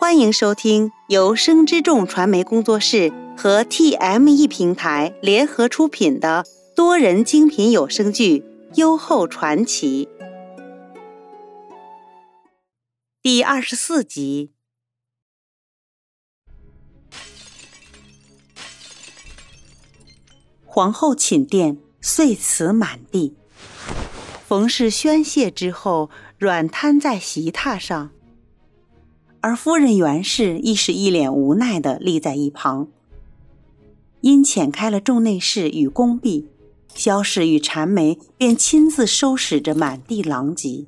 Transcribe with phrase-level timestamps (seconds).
[0.00, 8.38] 欢迎收听由生之众传媒工作室和 TME 平台联合出品的多人精品有声剧
[8.76, 10.08] 《优厚传奇》
[13.20, 14.54] 第二十四集。
[20.64, 23.36] 皇后寝殿碎瓷满地，
[24.48, 26.08] 冯氏宣泄之后，
[26.38, 28.12] 软瘫在席榻上。
[29.42, 32.88] 而夫人袁氏亦是一脸无奈的立在一旁。
[34.20, 36.46] 因遣开了众内侍与宫婢，
[36.94, 40.84] 萧氏与缠眉便亲自收拾着满地狼藉。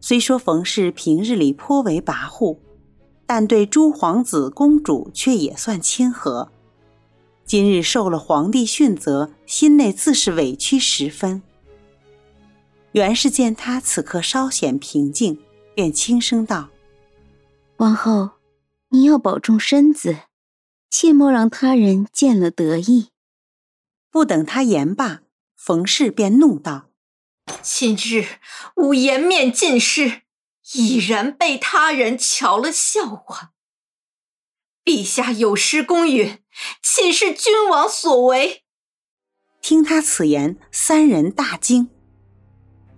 [0.00, 2.58] 虽说冯氏平日里颇为跋扈，
[3.26, 6.52] 但对诸皇子公主却也算亲和。
[7.44, 11.42] 今日受了皇帝训责，心内自是委屈十分。
[12.92, 15.38] 袁氏见他此刻稍显平静，
[15.74, 16.68] 便轻声道。
[17.80, 18.32] 王后，
[18.90, 20.24] 你要保重身子，
[20.90, 23.08] 切莫让他人见了得意。
[24.10, 25.22] 不等他言罢，
[25.56, 26.90] 冯氏便怒道
[27.62, 28.38] ：“今日
[28.76, 30.20] 吾颜面尽失，
[30.74, 33.52] 已然被他人瞧了笑话。
[34.84, 36.38] 陛下有失公允，
[36.82, 38.62] 岂是君王所为？”
[39.62, 41.88] 听他此言，三人大惊。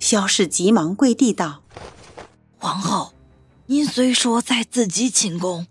[0.01, 1.63] 萧氏急忙跪地道
[2.59, 3.15] ：“皇后。”
[3.73, 5.67] 您虽说在自己寝宫，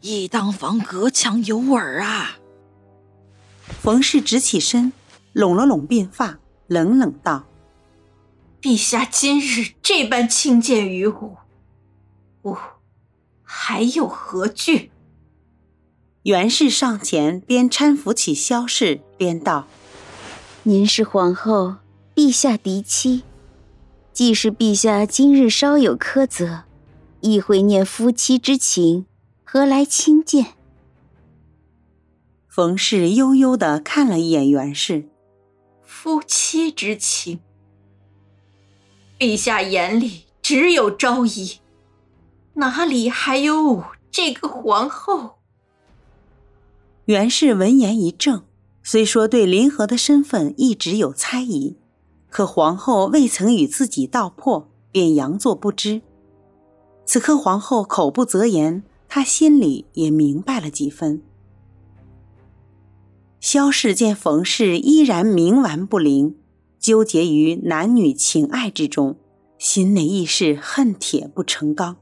[0.00, 2.38] 亦当防隔墙有耳啊！
[3.82, 4.94] 冯氏直起身，
[5.34, 7.44] 拢了拢鬓发，冷冷道
[8.62, 11.36] ：“陛下今日这般轻贱于吾，
[12.44, 12.56] 吾
[13.42, 14.90] 还有何惧？”
[16.24, 19.66] 袁氏上前，边搀扶起萧氏，边道
[20.64, 21.76] ：“您是皇后，
[22.14, 23.22] 陛下嫡妻，
[24.14, 26.62] 既是陛下今日稍有苛责。”
[27.24, 29.06] 亦会念夫妻之情，
[29.44, 30.48] 何来轻贱？
[32.46, 35.08] 冯氏悠悠的看了一眼袁氏，
[35.82, 37.40] 夫妻之情，
[39.18, 41.60] 陛下眼里只有昭仪，
[42.52, 45.36] 哪里还有我这个皇后？
[47.06, 48.42] 袁氏闻言一怔，
[48.82, 51.78] 虽说对林和的身份一直有猜疑，
[52.28, 56.02] 可皇后未曾与自己道破，便佯作不知。
[57.06, 61.22] 此刻皇后口不择言，她心里也明白了几分。
[63.40, 66.36] 萧氏见冯氏依然冥顽不灵，
[66.80, 69.18] 纠结于男女情爱之中，
[69.58, 71.98] 心内亦是恨铁不成钢。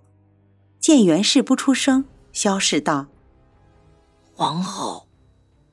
[0.79, 3.09] 见袁氏不出声，萧氏道
[4.35, 5.09] ：“皇后，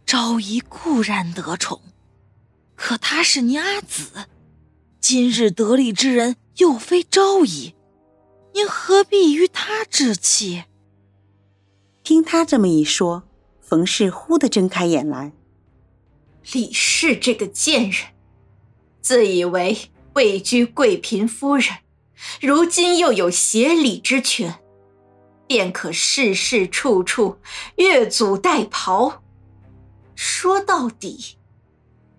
[0.05, 1.79] 昭仪固然得宠，
[2.75, 4.05] 可她是你阿姊，
[4.99, 7.73] 今日得力之人又非昭仪。”
[8.59, 10.65] 您何必与他置气？
[12.03, 13.23] 听他这么一说，
[13.61, 15.31] 冯氏忽地睁开眼来。
[16.51, 18.07] 李氏这个贱人，
[18.99, 19.77] 自以为
[20.15, 21.69] 位居贵嫔夫人，
[22.41, 24.59] 如今又有协理之权，
[25.47, 27.37] 便可事事处处
[27.77, 29.19] 越俎代庖。
[30.15, 31.37] 说到底，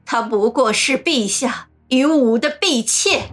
[0.06, 3.30] 她不过是陛下与吾的婢妾。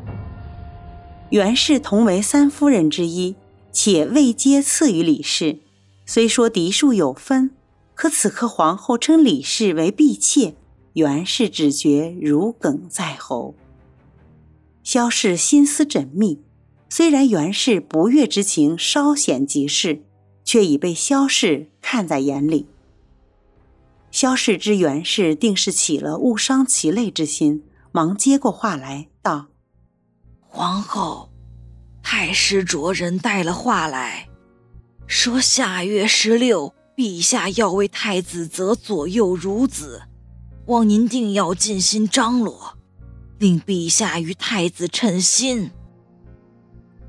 [1.30, 3.36] 袁氏同为三夫人之一，
[3.74, 5.60] 且位阶次于李氏，
[6.06, 7.52] 虽说嫡庶有分，
[7.94, 10.56] 可此刻皇后称李氏为婢妾，
[10.94, 13.54] 袁氏只觉如鲠在喉。
[14.84, 16.40] 萧氏心思缜密，
[16.88, 20.04] 虽然袁氏不悦之情稍显即逝，
[20.46, 22.68] 却已被萧氏看在眼里。
[24.12, 29.48] 萧氏知袁氏定是起了误伤其类之心，忙接过话来道。
[30.57, 31.29] 皇后，
[32.01, 34.28] 太师着人带了话来，
[35.06, 40.01] 说下月十六，陛下要为太子择左右孺子，
[40.66, 42.75] 望您定要尽心张罗，
[43.38, 45.69] 令陛下与太子称心。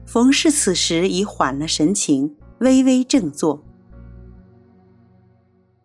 [0.05, 3.65] 冯氏此时已缓了神情，微微正坐。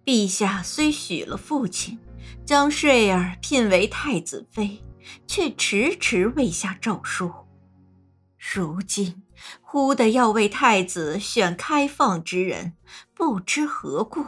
[0.04, 1.98] 陛下虽许了父亲，
[2.44, 4.84] 将睡儿聘为太子妃，
[5.26, 7.32] 却迟迟未下诏书。
[8.52, 9.24] 如今
[9.62, 12.74] 忽的要为太子选开放之人，
[13.14, 14.26] 不知何故。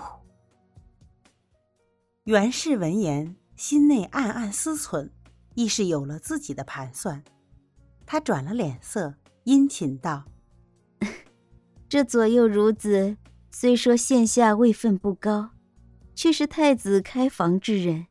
[2.24, 5.10] 袁氏闻言，心内暗暗思忖，
[5.54, 7.24] 亦是有了自己的盘算。
[8.06, 10.24] 他转了脸色，殷勤道：
[11.90, 13.18] “这左右孺子，
[13.52, 15.52] 虽说现下位分不高，
[16.16, 18.08] 却是太子开房之人，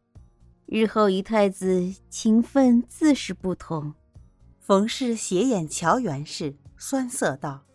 [0.66, 3.94] 日后与太子情分自是不同。”
[4.66, 7.66] 冯氏斜眼瞧袁氏，酸涩道：“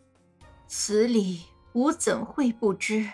[0.68, 1.44] 此理
[1.74, 3.08] 吾怎会不知？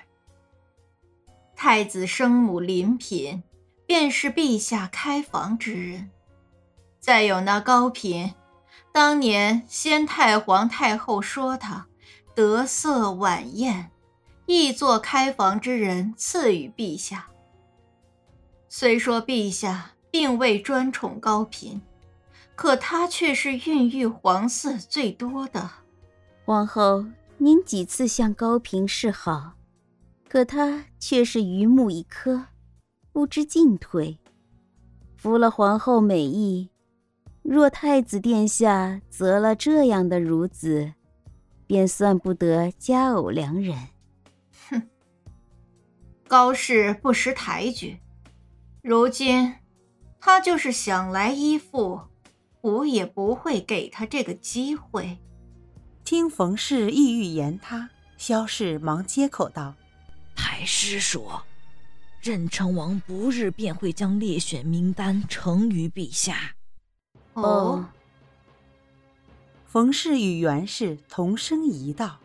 [1.58, 3.44] 太子生母林嫔，
[3.86, 6.10] 便是陛下开房之人。
[7.02, 8.34] 再有那高嫔，
[8.94, 11.86] 当年先太皇太后说她
[12.34, 13.92] 得色晚宴，
[14.46, 17.28] 亦作开房之人赐予陛下。
[18.70, 21.82] 虽说陛下并未专宠高嫔，
[22.56, 25.70] 可她却是孕育皇嗣最多的。
[26.46, 27.06] 皇后，
[27.38, 29.54] 您几次向高嫔示好，
[30.30, 32.46] 可她却是榆木一棵，
[33.12, 34.20] 不知进退。
[35.18, 36.70] 服了皇后美意，
[37.42, 40.94] 若太子殿下择了这样的孺子，
[41.66, 43.76] 便算不得佳偶良人。
[44.70, 44.84] 哼，
[46.28, 47.98] 高氏不识抬举。
[48.84, 49.56] 如今，
[50.20, 52.02] 他就是想来依附，
[52.66, 55.20] 吾也不会给他这个机会。
[56.04, 59.76] 听冯氏意欲言他，萧氏忙接口道
[60.36, 61.44] ：“太师说，
[62.20, 66.56] 任城王不日便会将列选名单呈于陛下。”
[67.34, 67.86] 哦。
[69.68, 72.18] 冯氏与袁氏同声一道：“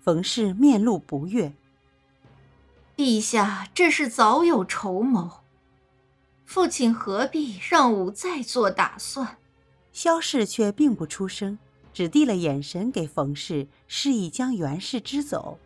[0.00, 1.52] 冯氏面露不悦。”
[2.96, 5.39] 陛下这是早有筹谋，
[6.52, 9.38] 父亲何必让吾再做打算？
[9.92, 11.56] 萧氏却并不出声，
[11.94, 15.60] 只递了眼神给冯氏，示意将袁氏支走。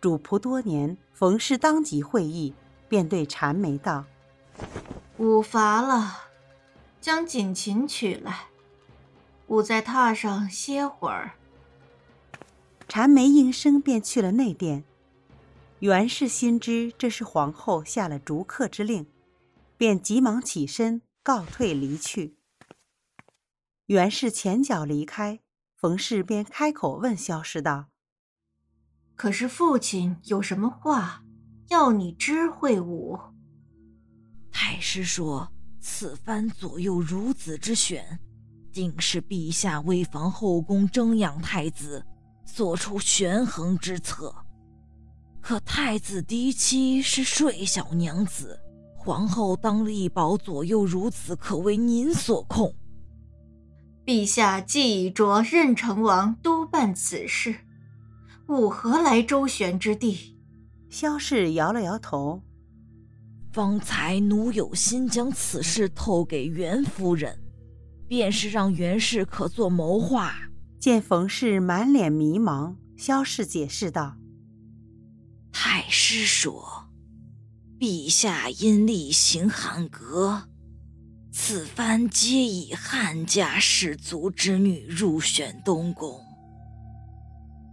[0.00, 2.54] 主仆多年，冯氏当即会意，
[2.88, 4.06] 便对禅眉道
[5.18, 6.16] ：“吾乏了，
[6.98, 8.46] 将锦琴取来，
[9.48, 11.32] 吾在榻上歇会儿。”
[12.88, 14.84] 禅眉应声，便去了内殿。
[15.80, 19.06] 袁氏心知这是皇后下了逐客之令，
[19.78, 22.36] 便急忙起身告退离去。
[23.86, 25.40] 袁氏前脚离开，
[25.76, 27.86] 冯氏便开口问萧氏道
[29.14, 31.22] ：“可是父亲有什么话
[31.68, 33.16] 要你知会吾？”
[34.50, 38.18] 太师说：“此番左右孺子之选，
[38.72, 42.04] 定是陛下为防后宫争养太子，
[42.44, 44.34] 做出权衡之策。”
[45.40, 48.60] 可太子嫡妻是睡小娘子，
[49.08, 52.74] 皇后当力保左右如此，可为您所控。
[54.04, 57.54] 陛下既已着任成王督办此事，
[58.48, 60.36] 吾何来周旋之地？
[60.90, 62.42] 萧氏摇了摇头。
[63.50, 67.40] 方才奴有心将此事透给袁夫人，
[68.06, 70.34] 便是让袁氏可做谋划。
[70.78, 74.18] 见冯氏满脸迷茫，萧氏解释道。
[75.50, 76.84] 太师说
[77.78, 80.48] ：“陛下因厉行汉阁，
[81.30, 86.20] 此番皆以汉家世族之女入选东宫。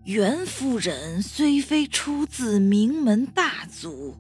[0.04, 4.16] 袁夫人虽非出自名门大族，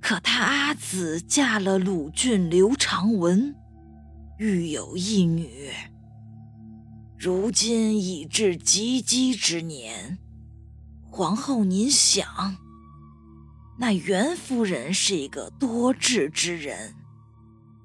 [0.00, 3.56] 可她阿姊嫁了鲁郡刘长文，
[4.38, 5.72] 育有一女。
[7.18, 10.16] 如今已至及笄之年，
[11.10, 12.56] 皇后您想？”
[13.82, 16.94] 那袁夫人是一个多智之人，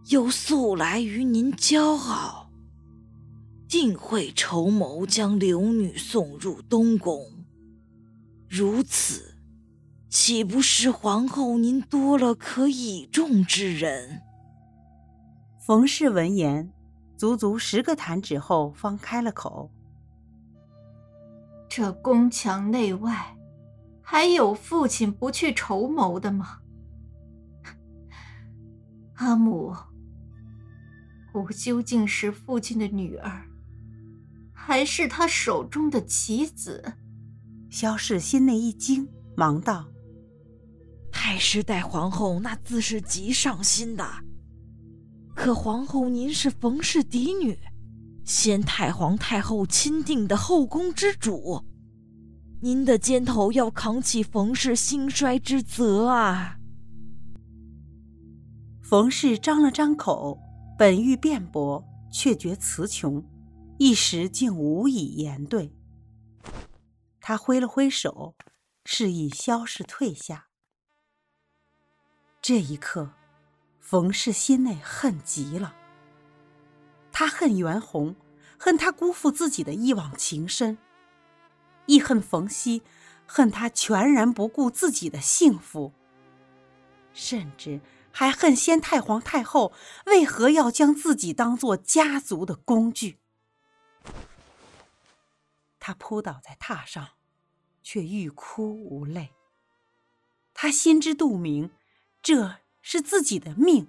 [0.10, 2.52] 又素来与您交好，
[3.68, 7.25] 定会筹谋将刘女送入东宫。
[8.48, 9.39] 如此，
[10.08, 14.22] 岂不是皇后您多了可倚重之人？
[15.66, 16.72] 冯氏闻言，
[17.18, 19.72] 足足十个弹指后方开了口
[21.68, 23.34] ：“这宫墙内外。”
[24.10, 26.60] 还有父亲不去筹谋的吗？
[29.16, 29.76] 阿母，
[31.34, 33.46] 我究竟是父亲的女儿，
[34.54, 36.94] 还是他手中的棋子？
[37.70, 39.86] 萧氏心内一惊，忙道
[41.12, 44.10] ：“太师待皇后那自是极上心的，
[45.36, 47.60] 可皇后您是冯氏嫡女，
[48.24, 51.62] 先太皇太后钦定的后宫之主。”
[52.62, 56.58] 您的肩头要扛起冯氏兴衰之责啊！
[58.82, 60.40] 冯氏张了张口，
[60.76, 63.24] 本欲辩驳，却觉词穷，
[63.78, 65.72] 一时竟无以言对。
[67.22, 68.36] 他挥了挥手，
[68.86, 70.48] 示意萧氏退下。
[72.42, 73.12] 这一刻，
[73.80, 75.76] 冯氏心内恨极了。
[77.12, 78.16] 他恨袁弘，
[78.58, 80.80] 恨他辜负自己的一往情深。
[81.88, 82.84] 亦恨冯熙，
[83.25, 85.91] 恨他全然不顾自己的幸福，
[87.13, 89.74] 甚至还恨先太皇太后
[90.06, 93.17] 为何要将自己当做家族的工具。
[95.79, 97.10] 他扑倒在榻上，
[97.82, 99.32] 却欲哭无泪。
[100.53, 101.70] 他心知肚明，
[102.22, 103.88] 这是自己的命，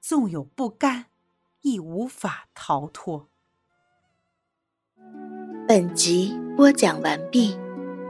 [0.00, 1.06] 纵有不甘，
[1.62, 3.28] 亦无法逃脱。
[5.66, 7.56] 本集播讲完毕，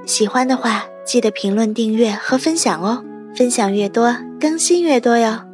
[0.07, 3.03] 喜欢的话记得评论、订阅和分享哦！
[3.35, 5.54] 分享越多，更新越多哟。